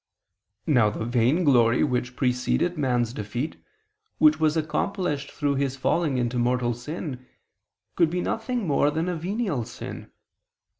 Now 0.65 0.89
the 0.89 1.05
vainglory 1.05 1.83
which 1.83 2.15
preceded 2.15 2.75
man's 2.75 3.13
defeat, 3.13 3.57
which 4.17 4.39
was 4.39 4.57
accomplished 4.57 5.29
through 5.29 5.57
his 5.57 5.75
falling 5.77 6.17
into 6.17 6.39
mortal 6.39 6.73
sin, 6.73 7.27
could 7.95 8.09
be 8.09 8.19
nothing 8.21 8.65
more 8.65 8.89
than 8.89 9.07
a 9.07 9.15
venial 9.15 9.63
sin. 9.63 10.11